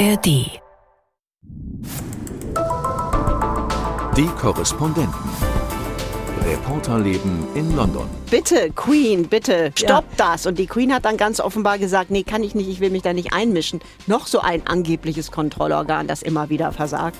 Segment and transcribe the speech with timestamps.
[0.00, 0.48] ARD.
[4.16, 5.12] Die Korrespondenten.
[6.42, 8.08] Reporterleben in London.
[8.30, 10.46] Bitte, Queen, bitte, stopp das.
[10.46, 13.02] Und die Queen hat dann ganz offenbar gesagt, nee, kann ich nicht, ich will mich
[13.02, 13.80] da nicht einmischen.
[14.06, 17.18] Noch so ein angebliches Kontrollorgan, das immer wieder versagt.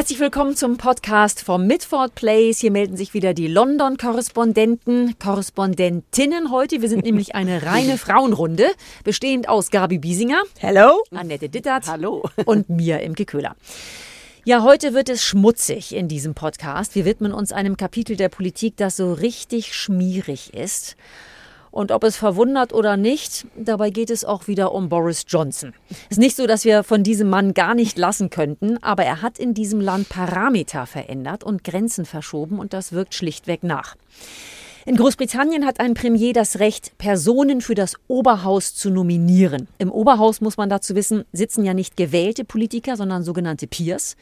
[0.00, 2.58] Herzlich willkommen zum Podcast vom Midford Place.
[2.58, 6.80] Hier melden sich wieder die London-Korrespondenten, Korrespondentinnen heute.
[6.80, 8.70] Wir sind nämlich eine reine Frauenrunde,
[9.04, 10.40] bestehend aus Gabi Biesinger.
[10.58, 11.02] Hello.
[11.14, 11.86] Annette Dittert.
[11.86, 12.24] Hallo.
[12.46, 13.56] Und mir, Imke Köhler.
[14.46, 16.94] Ja, heute wird es schmutzig in diesem Podcast.
[16.94, 20.96] Wir widmen uns einem Kapitel der Politik, das so richtig schmierig ist.
[21.70, 25.72] Und ob es verwundert oder nicht, dabei geht es auch wieder um Boris Johnson.
[25.88, 29.22] Es ist nicht so, dass wir von diesem Mann gar nicht lassen könnten, aber er
[29.22, 33.94] hat in diesem Land Parameter verändert und Grenzen verschoben und das wirkt schlichtweg nach.
[34.86, 39.68] In Großbritannien hat ein Premier das Recht, Personen für das Oberhaus zu nominieren.
[39.76, 44.16] Im Oberhaus muss man dazu wissen, sitzen ja nicht gewählte Politiker, sondern sogenannte Peers.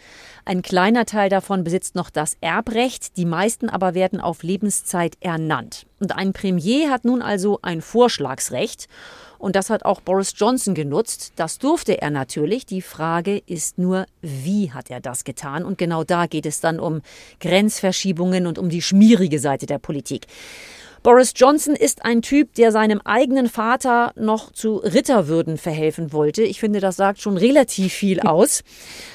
[0.45, 5.87] Ein kleiner Teil davon besitzt noch das Erbrecht, die meisten aber werden auf Lebenszeit ernannt.
[6.01, 8.89] Und ein Premier hat nun also ein Vorschlagsrecht.
[9.39, 11.33] Und das hat auch Boris Johnson genutzt.
[11.37, 12.67] Das durfte er natürlich.
[12.67, 15.65] Die Frage ist nur, wie hat er das getan?
[15.65, 17.03] Und genau da geht es dann um
[17.41, 20.27] Grenzverschiebungen und um die schmierige Seite der Politik.
[21.03, 26.43] Boris Johnson ist ein Typ, der seinem eigenen Vater noch zu Ritterwürden verhelfen wollte.
[26.43, 28.65] Ich finde, das sagt schon relativ viel aus.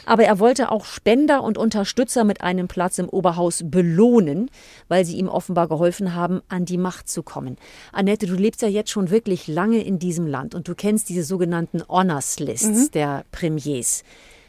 [0.05, 4.49] Aber er wollte auch Spender und Unterstützer mit einem Platz im Oberhaus belohnen,
[4.87, 7.57] weil sie ihm offenbar geholfen haben, an die Macht zu kommen.
[7.91, 11.23] Annette, du lebst ja jetzt schon wirklich lange in diesem Land und du kennst diese
[11.23, 12.91] sogenannten Honors Lists mhm.
[12.91, 14.03] der Premiers.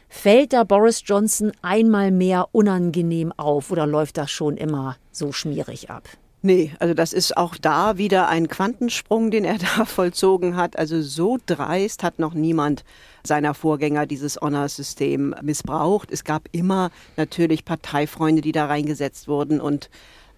[0.07, 5.89] Fällt da Boris Johnson einmal mehr unangenehm auf oder läuft das schon immer so schmierig
[5.89, 6.07] ab?
[6.45, 10.77] Nee, also das ist auch da wieder ein Quantensprung, den er da vollzogen hat.
[10.77, 12.83] Also so dreist hat noch niemand
[13.23, 16.11] seiner Vorgänger dieses Honor-System missbraucht.
[16.11, 19.89] Es gab immer natürlich Parteifreunde, die da reingesetzt wurden und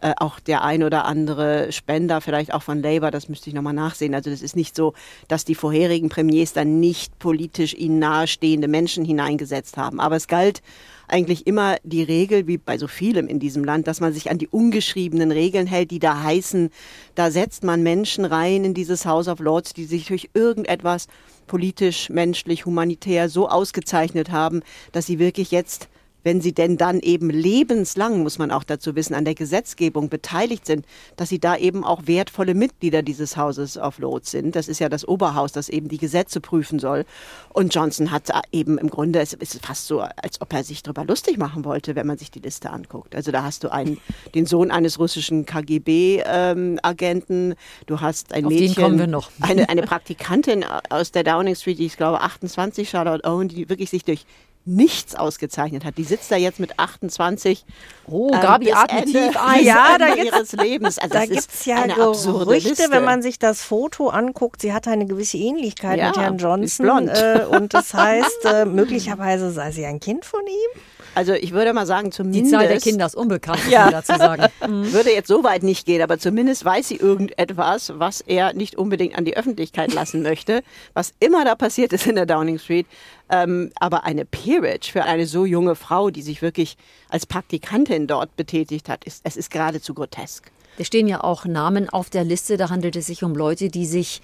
[0.02, 3.74] äh, auch der ein oder andere Spender, vielleicht auch von Labour, das müsste ich nochmal
[3.74, 4.14] nachsehen.
[4.14, 4.94] Also das ist nicht so,
[5.28, 10.00] dass die vorherigen Premiers dann nicht politisch ihnen nahestehende Menschen hineingesetzt haben.
[10.00, 10.62] Aber es galt
[11.08, 14.38] eigentlich immer die Regel, wie bei so vielem in diesem Land, dass man sich an
[14.38, 16.70] die ungeschriebenen Regeln hält, die da heißen,
[17.16, 21.08] da setzt man Menschen rein in dieses House of Lords, die sich durch irgendetwas
[21.48, 25.88] politisch, menschlich, humanitär so ausgezeichnet haben, dass sie wirklich jetzt
[26.28, 30.66] wenn sie denn dann eben lebenslang, muss man auch dazu wissen, an der Gesetzgebung beteiligt
[30.66, 34.58] sind, dass sie da eben auch wertvolle Mitglieder dieses Hauses of Lords sind.
[34.58, 37.06] Das ist ja das Oberhaus, das eben die Gesetze prüfen soll.
[37.54, 41.06] Und Johnson hat eben im Grunde, es ist fast so, als ob er sich darüber
[41.06, 43.16] lustig machen wollte, wenn man sich die Liste anguckt.
[43.16, 43.98] Also da hast du einen,
[44.36, 51.14] den Sohn eines russischen KGB-Agenten, ähm, du hast ein Auf Mädchen, Eine, eine Praktikantin aus
[51.14, 54.26] der Downing Street, die ich glaube 28, Charlotte Owen, die wirklich sich durch
[54.68, 55.98] nichts ausgezeichnet hat.
[55.98, 57.66] Die sitzt da jetzt mit 28.
[58.06, 59.64] Oh, ähm, Gabi atmet tief ein.
[59.68, 61.00] Ja, da ihres Lebens.
[61.00, 64.62] Also da gibt es ja Gerüchte, wenn man sich das Foto anguckt.
[64.62, 67.08] Sie hat eine gewisse Ähnlichkeit ja, mit Herrn Johnson.
[67.08, 70.82] Äh, und das heißt, äh, möglicherweise sei sie ein Kind von ihm.
[71.18, 72.46] Also ich würde mal sagen, zumindest...
[72.46, 73.90] Die Zahl der Kinder ist unbekannt, ja.
[73.90, 74.46] dazu sagen.
[74.68, 74.92] Mhm.
[74.92, 79.18] Würde jetzt so weit nicht gehen, aber zumindest weiß sie irgendetwas, was er nicht unbedingt
[79.18, 80.62] an die Öffentlichkeit lassen möchte.
[80.94, 82.86] Was immer da passiert ist in der Downing Street.
[83.30, 86.78] Ähm, aber eine Peerage für eine so junge Frau, die sich wirklich
[87.10, 90.52] als Praktikantin dort betätigt hat, ist, es ist geradezu grotesk.
[90.78, 92.56] Da stehen ja auch Namen auf der Liste.
[92.58, 94.22] Da handelt es sich um Leute, die sich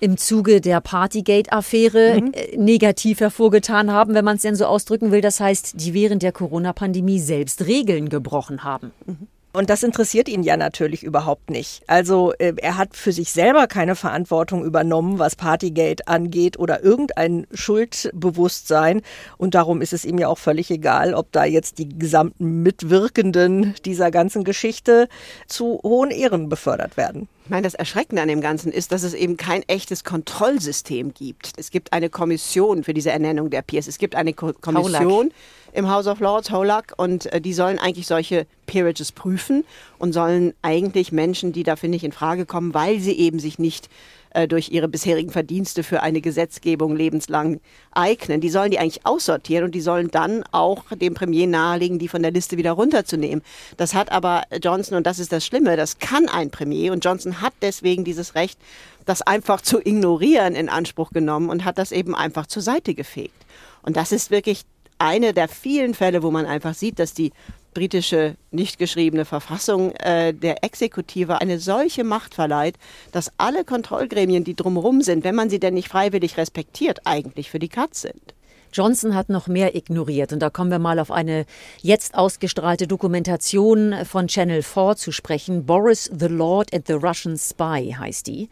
[0.00, 2.32] im Zuge der Partygate-Affäre mhm.
[2.32, 5.20] Äh, negativ hervorgetan haben, wenn man es denn so ausdrücken will.
[5.20, 8.92] Das heißt, die während der Corona-Pandemie selbst Regeln gebrochen haben.
[9.06, 9.26] Mhm.
[9.52, 11.82] Und das interessiert ihn ja natürlich überhaupt nicht.
[11.86, 17.46] Also äh, er hat für sich selber keine Verantwortung übernommen, was Partygate angeht oder irgendein
[17.52, 19.00] Schuldbewusstsein.
[19.38, 23.74] Und darum ist es ihm ja auch völlig egal, ob da jetzt die gesamten Mitwirkenden
[23.86, 25.08] dieser ganzen Geschichte
[25.46, 27.26] zu hohen Ehren befördert werden.
[27.48, 31.52] Ich meine, das Erschreckende an dem Ganzen ist, dass es eben kein echtes Kontrollsystem gibt.
[31.56, 33.86] Es gibt eine Kommission für diese Ernennung der Peers.
[33.86, 35.30] Es gibt eine Ko Kommission
[35.72, 39.64] im House of Lords, Holac, und äh, die sollen eigentlich solche Peerages prüfen
[39.98, 43.88] und sollen eigentlich Menschen, die dafür nicht in Frage kommen, weil sie eben sich nicht
[44.38, 48.40] äh, durch ihre bisherigen Verdienste für eine Gesetzgebung lebenslang eignen.
[48.40, 52.22] Die sollen die eigentlich aussortieren und die sollen dann auch dem Premier nahelegen, die von
[52.22, 53.42] der Liste wieder runterzunehmen.
[53.76, 57.40] Das hat aber Johnson, und das ist das Schlimme, das kann ein Premier und Johnson
[57.40, 58.60] hat deswegen dieses Recht,
[59.06, 63.44] das einfach zu ignorieren in Anspruch genommen und hat das eben einfach zur Seite gefegt.
[63.82, 64.62] Und das ist wirklich
[64.98, 67.32] eine der vielen Fälle, wo man einfach sieht, dass die
[67.78, 72.74] britische nicht geschriebene Verfassung äh, der Exekutive eine solche Macht verleiht,
[73.12, 77.60] dass alle Kontrollgremien, die drumherum sind, wenn man sie denn nicht freiwillig respektiert, eigentlich für
[77.60, 78.34] die Katz sind.
[78.72, 80.32] Johnson hat noch mehr ignoriert.
[80.32, 81.46] Und da kommen wir mal auf eine
[81.80, 85.64] jetzt ausgestrahlte Dokumentation von Channel 4 zu sprechen.
[85.64, 88.48] Boris the Lord and the Russian Spy heißt die.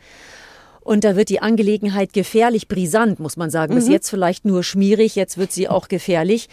[0.87, 3.75] Und da wird die Angelegenheit gefährlich brisant, muss man sagen.
[3.75, 3.91] Bis mhm.
[3.91, 6.49] jetzt vielleicht nur schmierig, jetzt wird sie auch gefährlich.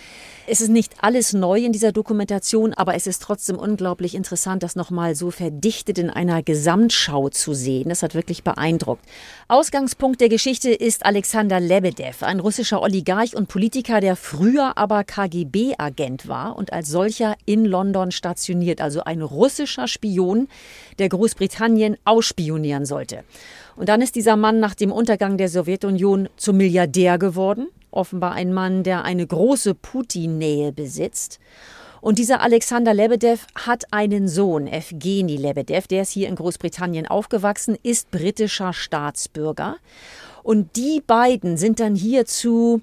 [0.48, 4.76] Es ist nicht alles neu in dieser Dokumentation, aber es ist trotzdem unglaublich interessant, das
[4.76, 7.90] nochmal so verdichtet in einer Gesamtschau zu sehen.
[7.90, 9.06] Das hat wirklich beeindruckt.
[9.50, 16.28] Ausgangspunkt der Geschichte ist Alexander Lebedev, ein russischer Oligarch und Politiker, der früher aber KGB-Agent
[16.28, 20.48] war und als solcher in London stationiert, also ein russischer Spion,
[20.98, 23.24] der Großbritannien ausspionieren sollte.
[23.76, 27.70] Und dann ist dieser Mann nach dem Untergang der Sowjetunion zum Milliardär geworden.
[27.92, 31.40] Offenbar ein Mann, der eine große Putin-Nähe besitzt.
[32.02, 37.78] Und dieser Alexander Lebedev hat einen Sohn, Evgeny Lebedev, der ist hier in Großbritannien aufgewachsen,
[37.82, 39.78] ist britischer Staatsbürger.
[40.44, 42.82] Und die beiden sind dann hier zu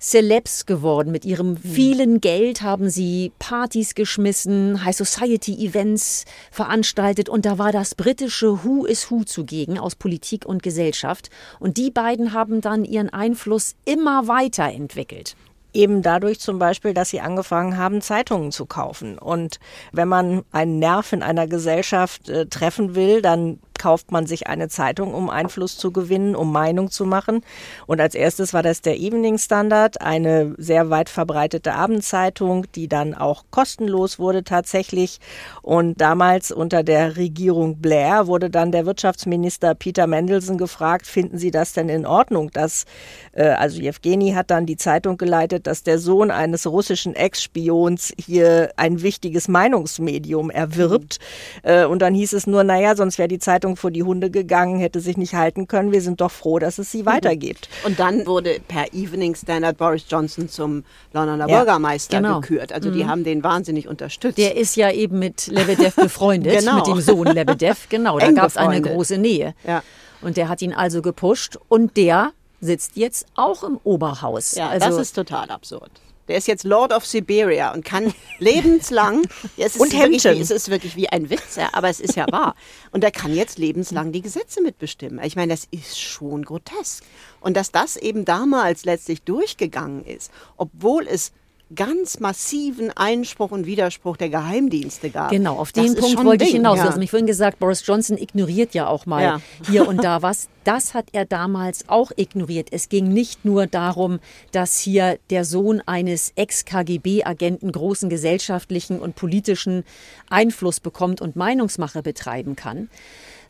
[0.00, 1.10] Celebs geworden.
[1.10, 7.72] Mit ihrem vielen Geld haben sie Partys geschmissen, High Society Events veranstaltet und da war
[7.72, 11.30] das britische Who is Who zugegen aus Politik und Gesellschaft.
[11.58, 15.36] Und die beiden haben dann ihren Einfluss immer weiterentwickelt.
[15.74, 19.18] Eben dadurch zum Beispiel, dass sie angefangen haben, Zeitungen zu kaufen.
[19.18, 19.60] Und
[19.92, 24.68] wenn man einen Nerv in einer Gesellschaft äh, treffen will, dann kauft man sich eine
[24.68, 27.42] Zeitung, um Einfluss zu gewinnen, um Meinung zu machen.
[27.86, 33.14] Und als erstes war das der Evening Standard, eine sehr weit verbreitete Abendzeitung, die dann
[33.14, 35.18] auch kostenlos wurde tatsächlich.
[35.62, 41.50] Und damals unter der Regierung Blair wurde dann der Wirtschaftsminister Peter Mendelssohn gefragt, finden Sie
[41.50, 42.84] das denn in Ordnung, dass,
[43.32, 48.72] äh, also Jewgeni hat dann die Zeitung geleitet, dass der Sohn eines russischen Ex-Spions hier
[48.76, 51.18] ein wichtiges Meinungsmedium erwirbt.
[51.62, 51.70] Mhm.
[51.70, 54.30] Äh, und dann hieß es nur, naja, sonst wäre die Zeitung Zeitung vor die Hunde
[54.30, 55.92] gegangen, hätte sich nicht halten können.
[55.92, 57.06] Wir sind doch froh, dass es sie mhm.
[57.06, 57.68] weitergibt.
[57.84, 62.40] Und dann wurde per Evening Standard Boris Johnson zum Londoner ja, Bürgermeister genau.
[62.40, 62.72] gekürt.
[62.72, 62.94] Also mhm.
[62.94, 64.38] die haben den wahnsinnig unterstützt.
[64.38, 66.76] Der ist ja eben mit Lebedev befreundet, genau.
[66.76, 67.88] mit dem Sohn Lebedev.
[67.88, 69.54] Genau, da gab es eine große Nähe.
[69.66, 69.82] Ja.
[70.20, 74.56] Und der hat ihn also gepusht und der sitzt jetzt auch im Oberhaus.
[74.56, 75.90] Ja, also, das ist total absurd.
[76.28, 79.22] Der ist jetzt Lord of Siberia und kann lebenslang.
[79.56, 82.16] Ja, es, ist und wirklich, es ist wirklich wie ein Witz, ja, aber es ist
[82.16, 82.54] ja wahr.
[82.92, 85.24] Und er kann jetzt lebenslang die Gesetze mitbestimmen.
[85.24, 87.04] Ich meine, das ist schon grotesk.
[87.40, 91.32] Und dass das eben damals letztlich durchgegangen ist, obwohl es
[91.74, 95.30] ganz massiven Einspruch und Widerspruch der Geheimdienste gab.
[95.30, 96.78] Genau, auf den das Punkt wollte ich hinaus.
[96.78, 96.84] Ja.
[96.84, 99.40] Du hast mich vorhin gesagt, Boris Johnson ignoriert ja auch mal ja.
[99.68, 100.48] hier und da was.
[100.64, 102.68] Das hat er damals auch ignoriert.
[102.72, 104.18] Es ging nicht nur darum,
[104.52, 109.84] dass hier der Sohn eines Ex-KGB-Agenten großen gesellschaftlichen und politischen
[110.30, 112.88] Einfluss bekommt und Meinungsmache betreiben kann,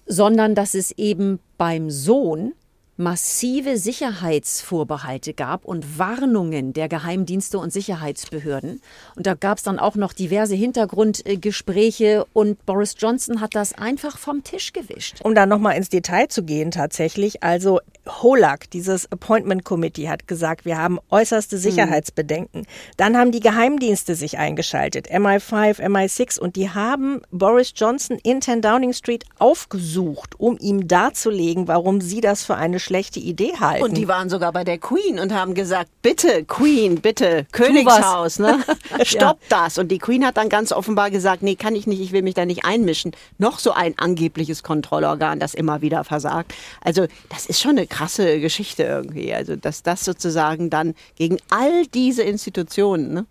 [0.07, 2.53] sondern dass es eben beim Sohn
[2.99, 8.83] massive Sicherheitsvorbehalte gab und Warnungen der Geheimdienste und Sicherheitsbehörden.
[9.15, 14.19] Und da gab es dann auch noch diverse Hintergrundgespräche und Boris Johnson hat das einfach
[14.19, 15.21] vom Tisch gewischt.
[15.23, 17.79] Um da nochmal ins Detail zu gehen tatsächlich, also
[18.09, 21.63] HOLAC, dieses Appointment Committee, hat gesagt, wir haben äußerste hm.
[21.63, 22.63] Sicherheitsbedenken.
[22.63, 22.67] Mhm.
[22.97, 28.63] Dann haben die Geheimdienste sich eingeschaltet, MI5, MI6, und die haben Boris Johnson in 10
[28.63, 33.85] Downing Street aufgesucht, um ihm darzulegen, warum sie das für eine schlechte Idee halten.
[33.85, 38.65] Und die waren sogar bei der Queen und haben gesagt, bitte Queen, bitte Königshaus, ne?
[39.03, 39.65] Stopp ja.
[39.65, 39.77] das.
[39.77, 42.35] Und die Queen hat dann ganz offenbar gesagt, nee, kann ich nicht, ich will mich
[42.35, 43.13] da nicht einmischen.
[43.37, 46.55] Noch so ein angebliches Kontrollorgan, das immer wieder versagt.
[46.81, 49.35] Also das ist schon eine krasse Geschichte irgendwie.
[49.35, 53.27] Also dass das sozusagen dann gegen all diese Institutionen ne,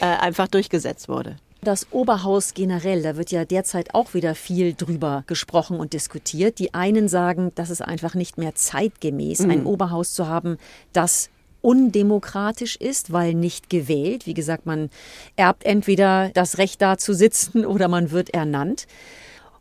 [0.00, 1.36] äh, einfach durchgesetzt wurde.
[1.64, 6.58] Das Oberhaus generell, da wird ja derzeit auch wieder viel drüber gesprochen und diskutiert.
[6.58, 9.50] Die einen sagen, dass es einfach nicht mehr zeitgemäß, mhm.
[9.50, 10.58] ein Oberhaus zu haben,
[10.92, 14.26] das undemokratisch ist, weil nicht gewählt.
[14.26, 14.90] Wie gesagt, man
[15.36, 18.88] erbt entweder das Recht da zu sitzen oder man wird ernannt.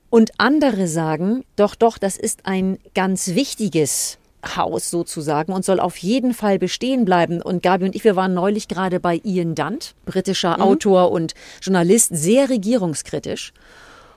[0.09, 4.17] Und andere sagen, doch, doch, das ist ein ganz wichtiges
[4.55, 7.41] Haus sozusagen und soll auf jeden Fall bestehen bleiben.
[7.41, 10.63] Und Gabi und ich, wir waren neulich gerade bei Ian Dunt, britischer mhm.
[10.63, 13.53] Autor und Journalist, sehr regierungskritisch.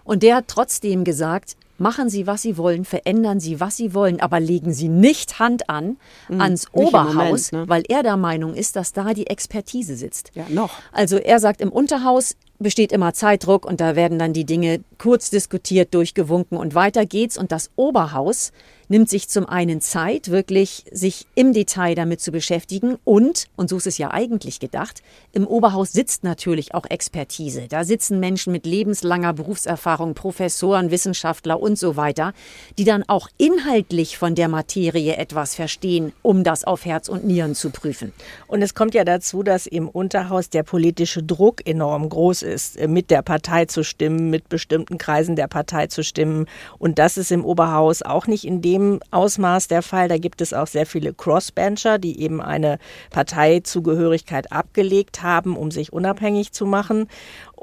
[0.05, 4.21] Und der hat trotzdem gesagt, machen Sie, was Sie wollen, verändern Sie, was Sie wollen,
[4.21, 5.97] aber legen Sie nicht Hand an
[6.29, 7.69] mhm, ans Oberhaus, Moment, ne?
[7.69, 10.31] weil er der Meinung ist, dass da die Expertise sitzt.
[10.35, 10.71] Ja, noch.
[10.93, 15.31] Also er sagt, im Unterhaus besteht immer Zeitdruck und da werden dann die Dinge kurz
[15.31, 17.37] diskutiert, durchgewunken und weiter geht's.
[17.37, 18.53] Und das Oberhaus
[18.89, 23.77] nimmt sich zum einen Zeit, wirklich sich im Detail damit zu beschäftigen und, und so
[23.77, 27.67] ist es ja eigentlich gedacht, im Oberhaus sitzt natürlich auch Expertise.
[27.69, 32.33] Da sitzen Menschen mit lebenslanger Berufserfahrung, Professoren, Wissenschaftler und so weiter,
[32.79, 37.55] die dann auch inhaltlich von der Materie etwas verstehen, um das auf Herz und Nieren
[37.55, 38.13] zu prüfen.
[38.47, 42.89] Und es kommt ja dazu, dass im Unterhaus der politische Druck enorm groß ist, äh,
[42.89, 46.47] mit der Partei zu stimmen, mit bestimmten Kreisen der Partei zu stimmen.
[46.79, 48.74] Und das ist im Oberhaus auch nicht in dem
[49.11, 50.09] Ausmaß der Fall.
[50.09, 52.79] Da gibt es auch sehr viele Crossbencher, die eben eine
[53.11, 57.09] Parteizugehörigkeit abgelegt haben, um sich unabhängig zu machen.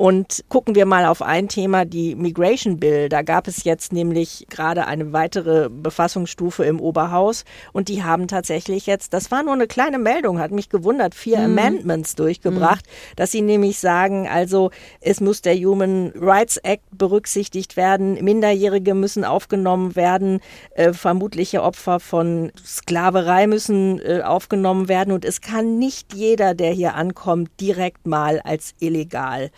[0.02, 3.08] Und gucken wir mal auf ein Thema, die Migration Bill.
[3.08, 8.88] Da gab es jetzt nämlich gerade eine weitere Befassungsstufe im Oberhaus und die haben tatsächlich
[8.88, 11.60] jetzt, das war nur eine kleine Meldung, hat mich gewundert, vier mhm.
[11.60, 13.16] Amendments durchgebracht, mhm.
[13.16, 19.24] dass sie nämlich sagen, also es muss der Human Rights Act berücksichtigt werden, Minderjährige müssen
[19.24, 20.40] aufgenommen werden,
[20.74, 26.72] äh, vermutliche Opfer von Sklaverei müssen äh, aufgenommen werden und es kann nicht jeder, der
[26.72, 29.52] hier ankommt, direkt mal als illegal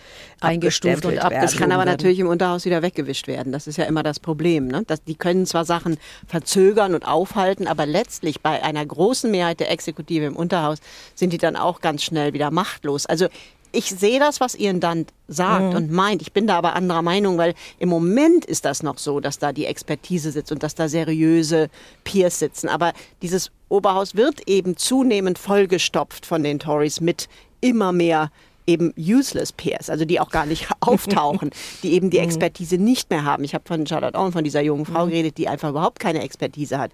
[0.44, 1.42] eingestuft und abgeschrieben.
[1.42, 3.52] Das kann aber natürlich im Unterhaus wieder weggewischt werden.
[3.52, 4.68] Das ist ja immer das Problem.
[4.68, 4.84] Ne?
[4.88, 5.98] Das, die können zwar Sachen
[6.28, 10.80] verzögern und aufhalten, aber letztlich bei einer großen Mehrheit der Exekutive im Unterhaus
[11.16, 13.06] sind die dann auch ganz schnell wieder machtlos.
[13.06, 13.28] Also
[13.76, 15.76] ich sehe das, was Ian dann sagt mhm.
[15.76, 16.22] und meint.
[16.22, 19.52] Ich bin da aber anderer Meinung, weil im Moment ist das noch so, dass da
[19.52, 21.70] die Expertise sitzt und dass da seriöse
[22.04, 22.70] Peers sitzen.
[22.70, 27.28] Aber dieses Oberhaus wird eben zunehmend vollgestopft von den Tories mit
[27.62, 28.32] immer mehr
[28.66, 31.52] eben useless Peers, also die auch gar nicht auftauchen,
[31.84, 32.26] die eben die mhm.
[32.26, 33.44] Expertise nicht mehr haben.
[33.44, 35.10] Ich habe von Charlotte Owen, von dieser jungen Frau mhm.
[35.10, 36.92] geredet, die einfach überhaupt keine Expertise hat.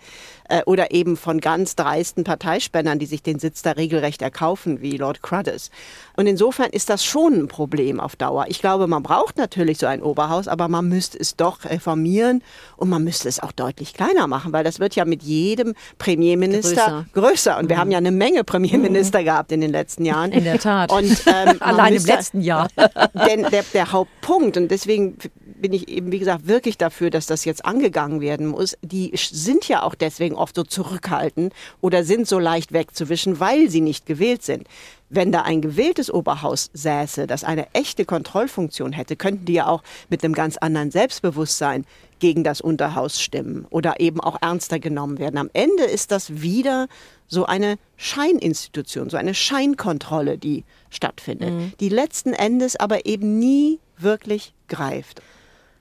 [0.49, 4.97] Äh, oder eben von ganz dreisten Parteispendern, die sich den Sitz da regelrecht erkaufen, wie
[4.97, 5.69] Lord Cruddas.
[6.15, 8.45] Und insofern ist das schon ein Problem auf Dauer.
[8.47, 12.43] Ich glaube, man braucht natürlich so ein Oberhaus, aber man müsste es doch reformieren
[12.77, 17.05] und man müsste es auch deutlich kleiner machen, weil das wird ja mit jedem Premierminister
[17.13, 17.29] größer.
[17.29, 17.57] größer.
[17.59, 17.79] Und wir mhm.
[17.79, 20.31] haben ja eine Menge Premierminister gehabt in den letzten Jahren.
[20.31, 20.91] In der Tat.
[20.91, 22.68] Und ähm, Allein im letzten Jahr.
[23.28, 25.18] Denn der, der Hauptpunkt, und deswegen
[25.62, 28.78] bin ich eben, wie gesagt, wirklich dafür, dass das jetzt angegangen werden muss.
[28.82, 33.82] Die sind ja auch deswegen oft so zurückhaltend oder sind so leicht wegzuwischen, weil sie
[33.82, 34.68] nicht gewählt sind.
[35.10, 39.82] Wenn da ein gewähltes Oberhaus säße, das eine echte Kontrollfunktion hätte, könnten die ja auch
[40.10, 41.86] mit einem ganz anderen Selbstbewusstsein
[42.20, 45.38] gegen das Unterhaus stimmen oder eben auch ernster genommen werden.
[45.38, 46.88] Am Ende ist das wieder
[47.28, 51.74] so eine Scheininstitution, so eine Scheinkontrolle, die stattfindet, mhm.
[51.80, 55.22] die letzten Endes aber eben nie wirklich greift.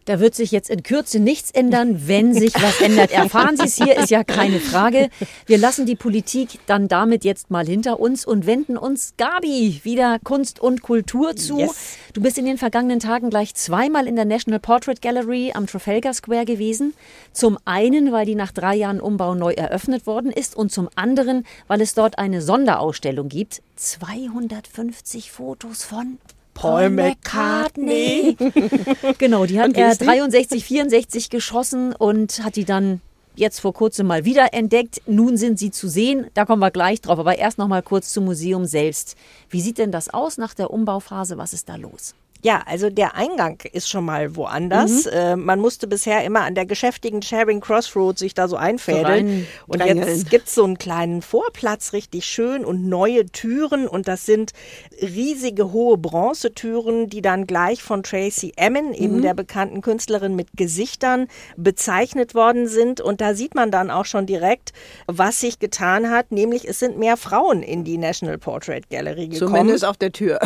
[0.09, 3.11] Da wird sich jetzt in Kürze nichts ändern, wenn sich was ändert.
[3.13, 5.11] Erfahren Sie es hier, ist ja keine Frage.
[5.45, 10.19] Wir lassen die Politik dann damit jetzt mal hinter uns und wenden uns, Gabi, wieder
[10.25, 11.59] Kunst und Kultur zu.
[11.59, 11.99] Yes.
[12.15, 16.15] Du bist in den vergangenen Tagen gleich zweimal in der National Portrait Gallery am Trafalgar
[16.15, 16.95] Square gewesen.
[17.35, 21.45] Zum einen, weil die nach drei Jahren Umbau neu eröffnet worden ist und zum anderen,
[21.67, 23.61] weil es dort eine Sonderausstellung gibt.
[23.77, 26.17] 250 Fotos von
[26.61, 28.37] Paul McCartney.
[29.19, 33.01] genau, die hat er 63, 64 geschossen und hat die dann
[33.37, 35.01] jetzt vor kurzem mal wieder entdeckt.
[35.07, 37.19] Nun sind sie zu sehen, da kommen wir gleich drauf.
[37.19, 39.17] Aber erst noch mal kurz zum Museum selbst.
[39.49, 41.39] Wie sieht denn das aus nach der Umbauphase?
[41.39, 42.15] Was ist da los?
[42.43, 45.07] Ja, also der Eingang ist schon mal woanders.
[45.07, 45.13] Mhm.
[45.13, 49.47] Äh, man musste bisher immer an der geschäftigen Charing Crossroad sich da so einfädeln.
[49.67, 53.89] So und jetzt gibt's so einen kleinen Vorplatz, richtig schön und neue Türen.
[53.89, 54.53] Und das sind
[55.03, 59.23] riesige hohe Bronzetüren, die dann gleich von Tracy Emin, eben mhm.
[59.23, 61.27] der bekannten Künstlerin mit Gesichtern,
[61.57, 63.01] bezeichnet worden sind.
[63.01, 64.73] Und da sieht man dann auch schon direkt,
[65.09, 66.31] was sich getan hat.
[66.31, 69.55] Nämlich es sind mehr Frauen in die National Portrait Gallery gekommen.
[69.55, 70.39] Zumindest auf der Tür.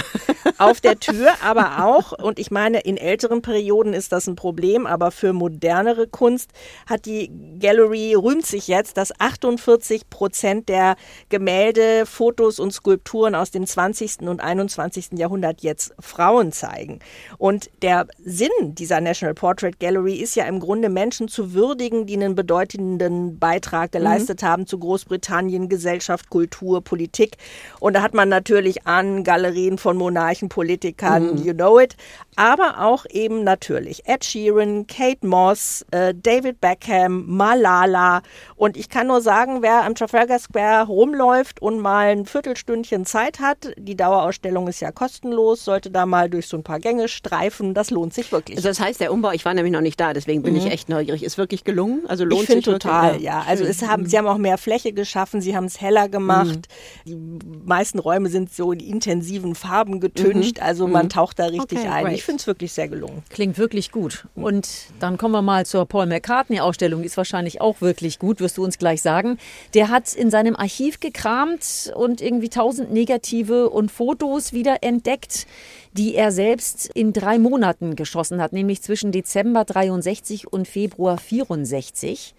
[0.57, 2.13] auf der Tür, aber auch.
[2.13, 6.51] Und ich meine, in älteren Perioden ist das ein Problem, aber für modernere Kunst
[6.87, 10.97] hat die Gallery, rühmt sich jetzt, dass 48 Prozent der
[11.29, 14.21] Gemälde, Fotos und Skulpturen aus dem 20.
[14.23, 15.11] und 21.
[15.13, 17.01] Jahrhundert jetzt Frauen zeigen.
[17.39, 22.15] Und der Sinn dieser National Portrait Gallery ist ja im Grunde Menschen zu würdigen, die
[22.15, 24.47] einen bedeutenden Beitrag geleistet mhm.
[24.47, 27.37] haben zu Großbritannien, Gesellschaft, Kultur, Politik.
[27.81, 31.45] Und da hat man natürlich an Galerien von Monarchen, Politikern, mhm.
[31.45, 31.97] you know it,
[32.37, 38.23] aber auch eben natürlich Ed Sheeran, Kate Moss, äh, David Beckham, Malala.
[38.57, 43.41] Und ich kann nur sagen, wer am Trafalgar Square rumläuft und mal ein Viertelstündchen Zeit
[43.41, 47.75] hat, die Dauerausstellung ist ja kostenlos, sollte da mal durch so ein paar Gänge streifen.
[47.75, 48.57] Das lohnt sich wirklich.
[48.57, 50.61] Also das heißt, der Umbau, ich war nämlich noch nicht da, deswegen bin mhm.
[50.61, 51.23] ich echt neugierig.
[51.23, 52.03] Ist wirklich gelungen?
[52.09, 53.25] Also lohnt ich sich total, wirklich?
[53.25, 53.45] ja.
[53.47, 56.69] Also es haben, sie haben auch mehr Fläche geschaffen, sie haben es heller gemacht.
[57.05, 57.39] Mhm.
[57.39, 60.63] Die meisten Räume sind so in intensiven Farben getüncht, mhm.
[60.63, 61.11] also man mhm.
[61.11, 62.05] taucht da richtig richtig Okay, ein.
[62.05, 62.15] great.
[62.15, 63.23] Ich finde es wirklich sehr gelungen.
[63.31, 64.27] Klingt wirklich gut.
[64.35, 64.69] Und
[65.01, 67.03] dann kommen wir mal zur Paul McCartney-Ausstellung.
[67.03, 69.39] Die ist wahrscheinlich auch wirklich gut, wirst du uns gleich sagen.
[69.75, 75.47] Der hat in seinem Archiv gekramt und irgendwie tausend Negative und Fotos wieder entdeckt,
[75.93, 82.35] die er selbst in drei Monaten geschossen hat, nämlich zwischen Dezember 63 und Februar 64.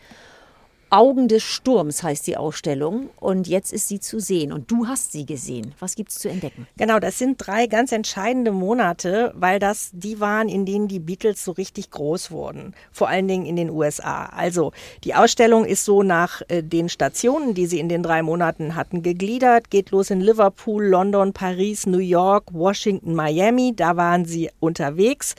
[0.94, 5.12] Augen des Sturms heißt die Ausstellung und jetzt ist sie zu sehen und du hast
[5.12, 5.74] sie gesehen.
[5.80, 6.68] Was gibt's zu entdecken?
[6.78, 11.44] Genau, das sind drei ganz entscheidende Monate, weil das die waren, in denen die Beatles
[11.44, 12.76] so richtig groß wurden.
[12.92, 14.28] Vor allen Dingen in den USA.
[14.28, 14.72] Also
[15.04, 19.02] die Ausstellung ist so nach äh, den Stationen, die sie in den drei Monaten hatten,
[19.02, 19.72] gegliedert.
[19.72, 23.74] Geht los in Liverpool, London, Paris, New York, Washington, Miami.
[23.76, 25.34] Da waren sie unterwegs.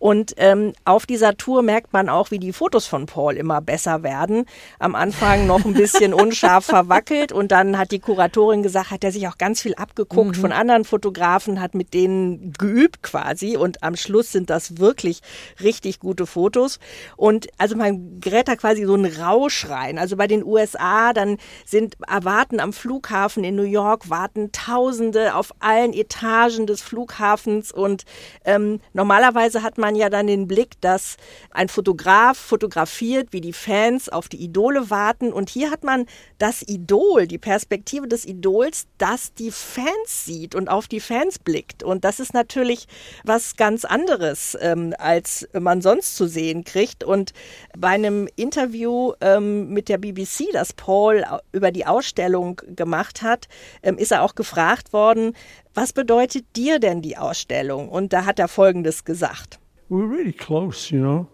[0.00, 4.02] Und ähm, auf dieser Tour merkt man auch, wie die Fotos von Paul immer besser
[4.02, 4.46] werden.
[4.80, 9.12] Am Anfang noch ein bisschen unscharf verwackelt und dann hat die Kuratorin gesagt, hat er
[9.12, 13.96] sich auch ganz viel abgeguckt von anderen Fotografen, hat mit denen geübt quasi und am
[13.96, 15.20] Schluss sind das wirklich
[15.62, 16.78] richtig gute Fotos.
[17.16, 19.98] Und also man gerät da quasi so einen Rausch rein.
[19.98, 25.52] Also bei den USA, dann sind erwarten am Flughafen in New York, warten Tausende auf
[25.60, 28.04] allen Etagen des Flughafens und
[28.44, 31.16] ähm, normalerweise hat man ja dann den Blick, dass
[31.50, 35.32] ein Fotograf fotografiert, wie die Fans auf die Idole warten.
[35.32, 36.06] Und hier hat man
[36.38, 41.82] das Idol, die Perspektive des Idols, das die Fans sieht und auf die Fans blickt.
[41.82, 42.86] Und das ist natürlich
[43.24, 47.04] was ganz anderes, ähm, als man sonst zu sehen kriegt.
[47.04, 47.32] Und
[47.76, 53.48] bei einem Interview ähm, mit der BBC, das Paul über die Ausstellung gemacht hat,
[53.82, 55.34] ähm, ist er auch gefragt worden,
[55.74, 57.88] was bedeutet dir denn die Ausstellung?
[57.88, 59.58] Und da hat er Folgendes gesagt.
[59.88, 61.28] we were really close, you know.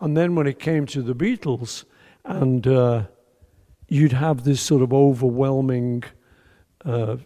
[0.00, 1.84] And then when it came to the Beatles,
[2.28, 3.02] and uh,
[3.88, 6.04] you'd have this sort of overwhelming
[6.84, 7.16] uh,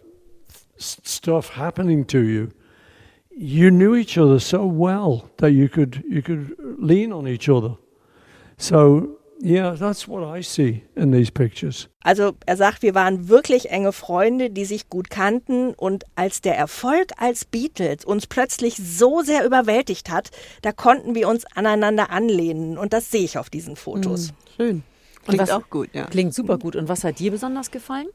[0.77, 2.51] stuff happening to you,
[3.29, 7.77] you knew each other so well that you could you could lean on each other.
[8.57, 11.89] So yeah, that's what I see in these pictures.
[12.03, 16.57] Also er sagt, wir waren wirklich enge Freunde, die sich gut kannten und als der
[16.57, 20.29] Erfolg als Beatles uns plötzlich so sehr überwältigt hat,
[20.61, 24.33] da konnten wir uns aneinander anlehnen und das sehe ich auf diesen Fotos.
[24.55, 24.83] Schön.
[25.25, 26.05] Klingt was- auch gut, ja.
[26.05, 26.75] Klingt super gut.
[26.75, 28.07] Und was hat dir besonders gefallen?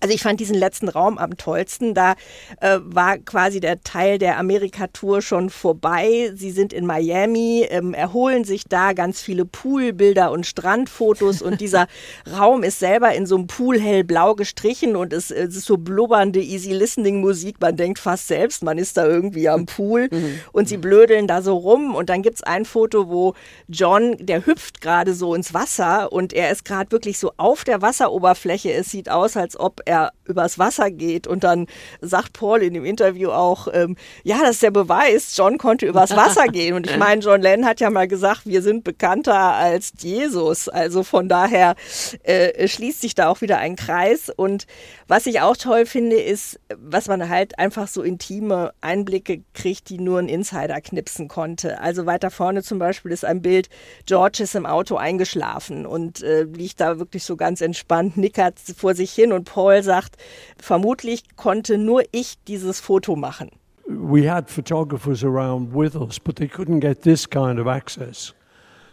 [0.00, 1.94] Also ich fand diesen letzten Raum am tollsten.
[1.94, 2.14] Da
[2.60, 6.32] äh, war quasi der Teil der Amerika-Tour schon vorbei.
[6.34, 11.86] Sie sind in Miami, ähm, erholen sich da ganz viele Poolbilder und Strandfotos und dieser
[12.38, 16.40] Raum ist selber in so einem Pool hellblau gestrichen und es, es ist so blubbernde
[16.40, 17.56] Easy Listening Musik.
[17.60, 20.08] Man denkt fast selbst, man ist da irgendwie am Pool
[20.52, 23.34] und sie blödeln da so rum und dann gibt's ein Foto, wo
[23.68, 27.82] John, der hüpft gerade so ins Wasser und er ist gerade wirklich so auf der
[27.82, 28.72] Wasseroberfläche.
[28.72, 31.66] Es sieht aus, als ob er übers Wasser geht und dann
[32.00, 36.16] sagt Paul in dem Interview auch, ähm, ja, das ist der Beweis, John konnte übers
[36.16, 36.74] Wasser gehen.
[36.74, 40.68] Und ich meine, John Lennon hat ja mal gesagt, wir sind bekannter als Jesus.
[40.68, 41.76] Also von daher
[42.24, 44.30] äh, schließt sich da auch wieder ein Kreis.
[44.34, 44.66] Und
[45.06, 49.98] was ich auch toll finde, ist, was man halt einfach so intime Einblicke kriegt, die
[49.98, 51.80] nur ein Insider knipsen konnte.
[51.80, 53.68] Also weiter vorne zum Beispiel ist ein Bild,
[54.06, 58.94] George ist im Auto eingeschlafen und äh, liegt da wirklich so ganz entspannt, nickert vor
[58.94, 60.16] sich hin und Paul sagt,
[60.58, 63.50] vermutlich konnte nur ich dieses Foto machen.
[63.86, 68.32] we had photographers around with us, but they couldn't get this kind of access.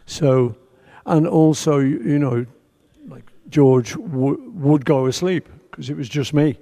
[0.06, 0.56] So,
[1.06, 2.46] and also, you you know,
[3.08, 6.60] like George would go asleep because it was just me.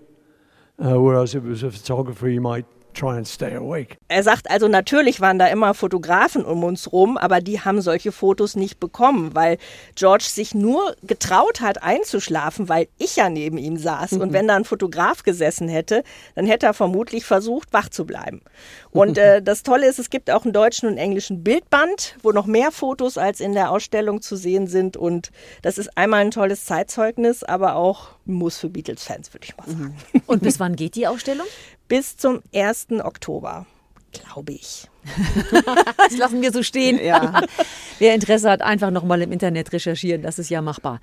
[0.83, 3.97] Uh, whereas if it was a photographer, he might try and stay awake.
[4.11, 8.11] Er sagt also, natürlich waren da immer Fotografen um uns rum, aber die haben solche
[8.11, 9.57] Fotos nicht bekommen, weil
[9.95, 14.13] George sich nur getraut hat einzuschlafen, weil ich ja neben ihm saß.
[14.13, 16.03] Und wenn da ein Fotograf gesessen hätte,
[16.35, 18.41] dann hätte er vermutlich versucht, wach zu bleiben.
[18.91, 22.47] Und äh, das Tolle ist, es gibt auch einen deutschen und englischen Bildband, wo noch
[22.47, 24.97] mehr Fotos als in der Ausstellung zu sehen sind.
[24.97, 29.55] Und das ist einmal ein tolles Zeitzeugnis, aber auch ein Muss für Beatles-Fans, würde ich
[29.55, 29.95] mal sagen.
[30.27, 31.47] Und bis wann geht die Ausstellung?
[31.87, 32.87] Bis zum 1.
[33.03, 33.65] Oktober,
[34.11, 34.87] glaube ich.
[35.97, 36.99] Das lassen wir so stehen.
[37.03, 37.41] Ja.
[37.99, 40.21] Wer Interesse hat, einfach nochmal im Internet recherchieren.
[40.21, 40.99] Das ist ja machbar.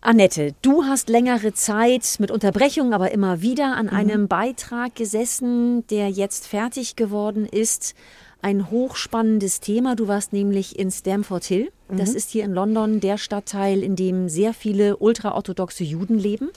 [0.00, 6.10] Annette, du hast längere Zeit mit Unterbrechung, aber immer wieder an einem Beitrag gesessen, der
[6.10, 7.94] jetzt fertig geworden ist.
[8.42, 9.96] Ein hochspannendes Thema.
[9.96, 11.72] Du warst nämlich in Stamford Hill.
[11.88, 16.50] Das ist hier in London der Stadtteil, in dem sehr viele ultraorthodoxe Juden leben.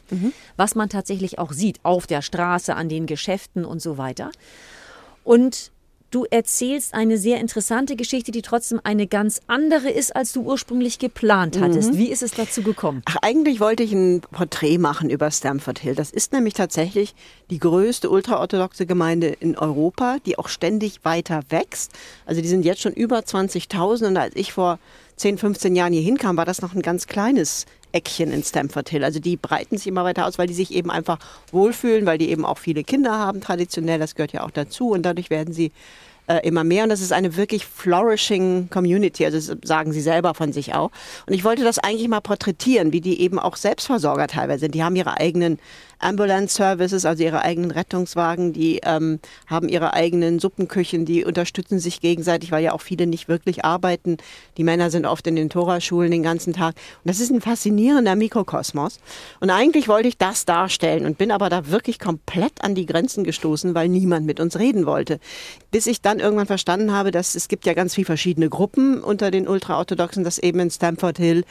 [0.55, 4.31] Was man tatsächlich auch sieht auf der Straße, an den Geschäften und so weiter.
[5.23, 5.71] Und
[6.11, 10.99] du erzählst eine sehr interessante Geschichte, die trotzdem eine ganz andere ist, als du ursprünglich
[10.99, 11.97] geplant hattest.
[11.97, 13.01] Wie ist es dazu gekommen?
[13.05, 15.95] Ach, eigentlich wollte ich ein Porträt machen über Stamford Hill.
[15.95, 17.13] Das ist nämlich tatsächlich
[17.49, 21.91] die größte ultraorthodoxe Gemeinde in Europa, die auch ständig weiter wächst.
[22.25, 24.79] Also die sind jetzt schon über 20.000 und als ich vor
[25.17, 29.03] 10, 15 Jahren hier hinkam, war das noch ein ganz kleines Eckchen in Stamford Hill.
[29.03, 31.19] Also die breiten sich immer weiter aus, weil die sich eben einfach
[31.51, 35.03] wohlfühlen, weil die eben auch viele Kinder haben traditionell, das gehört ja auch dazu und
[35.03, 35.71] dadurch werden sie
[36.29, 40.53] äh, immer mehr und das ist eine wirklich flourishing Community, also sagen sie selber von
[40.53, 40.91] sich auch.
[41.25, 44.75] Und ich wollte das eigentlich mal porträtieren, wie die eben auch Selbstversorger teilweise sind.
[44.75, 45.57] Die haben ihre eigenen
[45.99, 51.99] Ambulance Services, also ihre eigenen Rettungswagen, die ähm, haben ihre eigenen Suppenküchen, die unterstützen sich
[51.99, 54.17] gegenseitig, weil ja auch viele nicht wirklich arbeiten.
[54.57, 56.75] Die Männer sind oft in den Toraschulen den ganzen Tag.
[57.03, 58.99] Und das ist ein faszinierender Mikrokosmos.
[59.41, 63.25] Und eigentlich wollte ich das darstellen und bin aber da wirklich komplett an die Grenzen
[63.25, 65.19] gestoßen, weil niemand mit uns reden wollte.
[65.71, 69.31] Bis ich dann irgendwann verstanden habe, dass es gibt ja ganz viele verschiedene Gruppen unter
[69.31, 71.43] den Ultraorthodoxen, das eben in Stamford Hill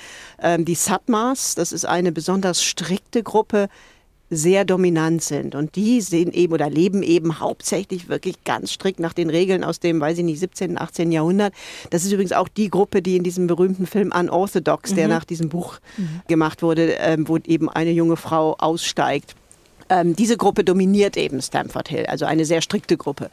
[0.42, 3.68] ähm, die Satmars, das ist eine besonders strikte Gruppe,
[4.31, 5.54] sehr dominant sind.
[5.54, 9.81] Und die sehen eben oder leben eben hauptsächlich wirklich ganz strikt nach den Regeln aus
[9.81, 11.12] dem, weiß ich nicht, 17., 18.
[11.12, 11.54] Jahrhundert.
[11.90, 14.96] Das ist übrigens auch die Gruppe, die in diesem berühmten Film Unorthodox, mhm.
[14.96, 16.20] der nach diesem Buch mhm.
[16.28, 19.35] gemacht wurde, ähm, wo eben eine junge Frau aussteigt.
[19.90, 23.31] Ähm, diese Gruppe dominiert eben Stamford Hill, also eine sehr strikte Gruppe.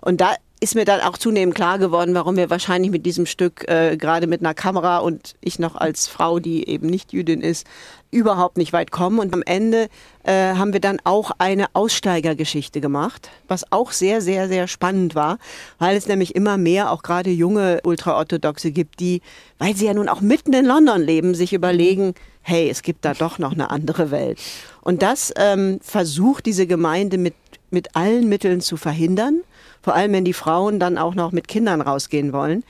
[0.00, 3.68] Und da ist mir dann auch zunehmend klar geworden, warum wir wahrscheinlich mit diesem Stück
[3.68, 7.66] äh, gerade mit einer Kamera und ich noch als Frau, die eben nicht Jüdin ist,
[8.10, 9.20] überhaupt nicht weit kommen.
[9.20, 9.88] Und am Ende
[10.24, 15.38] äh, haben wir dann auch eine Aussteigergeschichte gemacht, was auch sehr, sehr, sehr spannend war,
[15.78, 19.22] weil es nämlich immer mehr auch gerade junge Ultraorthodoxe gibt, die,
[19.58, 23.14] weil sie ja nun auch mitten in London leben, sich überlegen, hey, es gibt da
[23.14, 24.40] doch noch eine andere Welt.
[24.80, 27.34] Und das ähm, versucht diese Gemeinde mit,
[27.70, 29.42] mit allen Mitteln zu verhindern,
[29.88, 32.62] vor allem wenn die Frauen dann auch noch mit Kindern rausgehen wollen.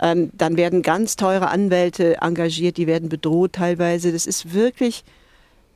[0.00, 4.10] Ähm, dann werden ganz teure Anwälte engagiert, die werden bedroht teilweise.
[4.10, 5.04] Das ist wirklich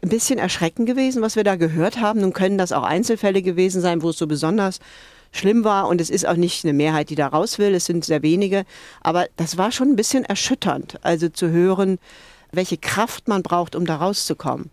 [0.02, 2.22] ein bisschen erschreckend gewesen, was wir da gehört haben.
[2.22, 4.78] Nun können das auch Einzelfälle gewesen sein, wo es so besonders
[5.32, 8.02] schlimm war und es ist auch nicht eine Mehrheit, die da raus will, es sind
[8.06, 8.64] sehr wenige,
[9.02, 11.98] aber das war schon ein bisschen erschütternd, also zu hören,
[12.52, 14.70] welche Kraft man braucht, um da rauszukommen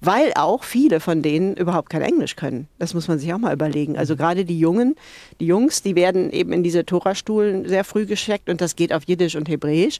[0.00, 2.68] weil auch viele von denen überhaupt kein Englisch können.
[2.78, 3.96] Das muss man sich auch mal überlegen.
[3.96, 4.18] Also mhm.
[4.18, 4.96] gerade die Jungen,
[5.40, 9.04] die Jungs, die werden eben in diese Torastuhlen sehr früh gescheckt und das geht auf
[9.04, 9.98] Jiddisch und Hebräisch.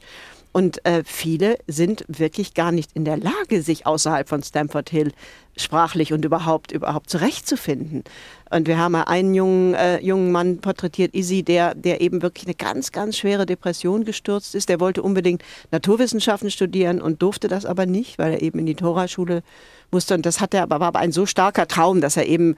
[0.53, 5.11] Und äh, viele sind wirklich gar nicht in der Lage, sich außerhalb von Stamford Hill
[5.55, 8.03] sprachlich und überhaupt überhaupt zurechtzufinden.
[8.49, 12.55] Und wir haben einen jungen, äh, jungen Mann porträtiert, Izzy, der, der eben wirklich eine
[12.55, 14.69] ganz, ganz schwere Depression gestürzt ist.
[14.69, 18.75] Der wollte unbedingt Naturwissenschaften studieren und durfte das aber nicht, weil er eben in die
[18.75, 19.43] Toraschule
[19.91, 20.15] musste.
[20.15, 22.55] Und das hat er, aber war aber ein so starker Traum, dass er eben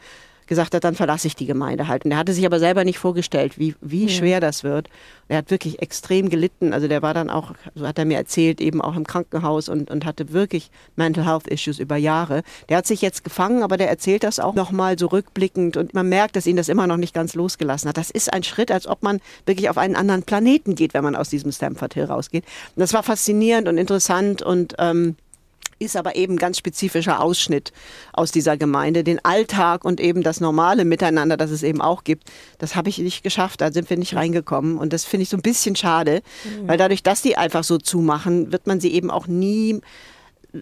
[0.50, 2.04] gesagt hat, dann verlasse ich die Gemeinde halt.
[2.04, 4.10] Und er hatte sich aber selber nicht vorgestellt, wie, wie ja.
[4.10, 4.90] schwer das wird.
[5.30, 6.74] Er hat wirklich extrem gelitten.
[6.74, 9.90] Also der war dann auch, so hat er mir erzählt, eben auch im Krankenhaus und,
[9.92, 12.42] und hatte wirklich Mental Health Issues über Jahre.
[12.68, 16.10] Der hat sich jetzt gefangen, aber der erzählt das auch nochmal so rückblickend und man
[16.10, 17.98] merkt, dass ihn das immer noch nicht ganz losgelassen hat.
[17.98, 21.16] Das ist ein Schritt, als ob man wirklich auf einen anderen Planeten geht, wenn man
[21.16, 22.44] aus diesem Stamford Hill rausgeht.
[22.76, 25.16] Und das war faszinierend und interessant und ähm,
[25.80, 27.72] ist aber eben ganz spezifischer Ausschnitt
[28.14, 29.04] aus dieser Gemeinde.
[29.04, 33.00] Den Alltag und eben das normale Miteinander, das es eben auch gibt, das habe ich
[33.00, 33.62] nicht geschafft.
[33.62, 34.78] Da sind wir nicht reingekommen.
[34.78, 36.68] Und das finde ich so ein bisschen schade, mhm.
[36.68, 39.82] weil dadurch, dass die einfach so zumachen, wird man sie eben auch nie,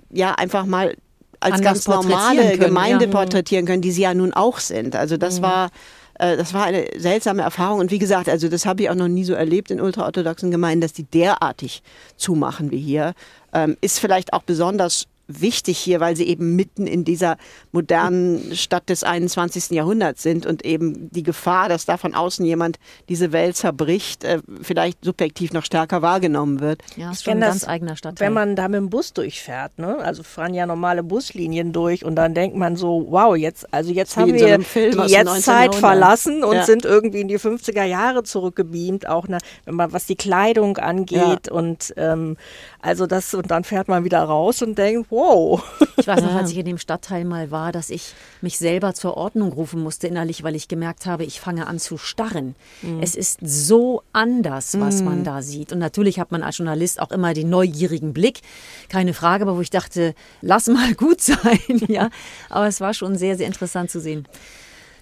[0.09, 0.95] ja, einfach mal
[1.39, 3.11] als Anders ganz normale können, Gemeinde ja.
[3.11, 4.95] porträtieren können, die sie ja nun auch sind.
[4.95, 5.43] Also das mhm.
[5.43, 5.69] war
[6.17, 7.79] das war eine seltsame Erfahrung.
[7.79, 10.81] Und wie gesagt, also das habe ich auch noch nie so erlebt in ultraorthodoxen Gemeinden,
[10.81, 11.83] dass die derartig
[12.15, 13.13] zumachen wie hier.
[13.53, 17.37] Ähm, ist vielleicht auch besonders wichtig hier, weil sie eben mitten in dieser
[17.71, 19.71] modernen Stadt des 21.
[19.71, 24.39] Jahrhunderts sind und eben die Gefahr, dass da von außen jemand diese Welt zerbricht, äh,
[24.61, 26.81] vielleicht subjektiv noch stärker wahrgenommen wird.
[26.95, 28.27] Ja, ist schon ein ganz eigener Stadtteil.
[28.27, 29.97] Wenn man da mit dem Bus durchfährt, ne?
[29.97, 34.15] also fahren ja normale Buslinien durch und dann denkt man so, wow, jetzt, also jetzt
[34.17, 34.59] Wie haben wir
[34.93, 36.63] so die Jetztzeit verlassen und ja.
[36.63, 41.47] sind irgendwie in die 50er Jahre zurückgebeamt, auch ne, wenn man was die Kleidung angeht
[41.47, 41.51] ja.
[41.51, 42.37] und ähm,
[42.81, 45.63] also das und dann fährt man wieder raus und denkt, wow.
[45.97, 49.17] Ich weiß noch, als ich in dem Stadtteil mal war, dass ich mich selber zur
[49.17, 52.55] Ordnung rufen musste innerlich, weil ich gemerkt habe, ich fange an zu starren.
[52.81, 53.01] Mhm.
[53.01, 55.05] Es ist so anders, was mhm.
[55.05, 55.71] man da sieht.
[55.71, 58.41] Und natürlich hat man als Journalist auch immer den neugierigen Blick,
[58.89, 62.09] keine Frage, aber wo ich dachte, lass mal gut sein, ja.
[62.49, 64.27] Aber es war schon sehr, sehr interessant zu sehen.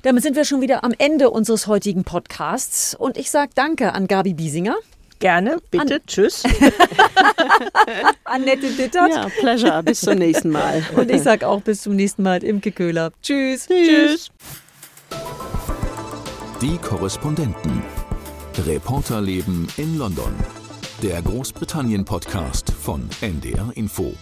[0.01, 4.07] Damit sind wir schon wieder am Ende unseres heutigen Podcasts und ich sage Danke an
[4.07, 4.75] Gabi Biesinger.
[5.19, 5.95] Gerne, bitte.
[5.95, 6.43] An Tschüss.
[8.25, 9.11] Annette Dittert.
[9.11, 9.81] Ja, pleasure.
[9.83, 10.83] Bis zum nächsten Mal.
[10.95, 12.43] Und ich sage auch bis zum nächsten Mal.
[12.43, 13.11] Imke Köhler.
[13.21, 13.67] Tschüss.
[13.67, 14.29] Tschüss.
[16.61, 17.83] Die Korrespondenten.
[18.65, 20.33] Reporterleben in London.
[21.01, 24.13] Der Großbritannien-Podcast von NDR Info.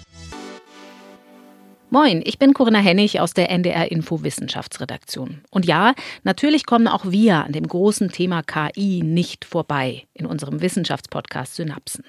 [1.94, 5.42] Moin, ich bin Corinna Hennig aus der NDR Info Wissenschaftsredaktion.
[5.52, 10.64] Und ja, natürlich kommen auch wir an dem großen Thema KI nicht vorbei in unserem
[10.64, 12.04] Wissenschaftspodcast Synapsen.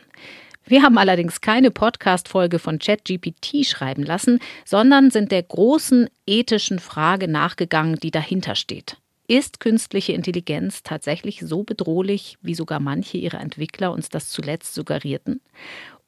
[0.64, 7.28] Wir haben allerdings keine Podcast-Folge von ChatGPT schreiben lassen, sondern sind der großen ethischen Frage
[7.28, 8.96] nachgegangen, die dahinter steht.
[9.26, 15.42] Ist künstliche Intelligenz tatsächlich so bedrohlich, wie sogar manche ihrer Entwickler uns das zuletzt suggerierten?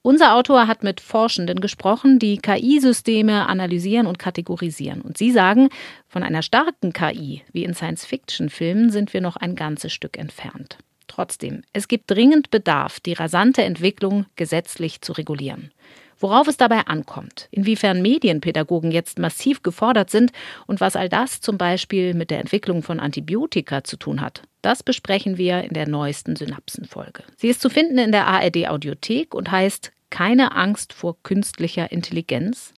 [0.07, 5.01] Unser Autor hat mit Forschenden gesprochen, die KI-Systeme analysieren und kategorisieren.
[5.01, 5.69] Und sie sagen,
[6.07, 10.79] von einer starken KI wie in Science-Fiction-Filmen sind wir noch ein ganzes Stück entfernt.
[11.09, 15.73] Trotzdem, es gibt dringend Bedarf, die rasante Entwicklung gesetzlich zu regulieren.
[16.21, 20.31] Worauf es dabei ankommt, inwiefern Medienpädagogen jetzt massiv gefordert sind
[20.69, 24.83] und was all das zum Beispiel mit der Entwicklung von Antibiotika zu tun hat, das
[24.83, 27.25] besprechen wir in der neuesten Synapsenfolge.
[27.37, 32.73] Sie ist zu finden in der ARD Audiothek und heißt Keine Angst vor künstlicher Intelligenz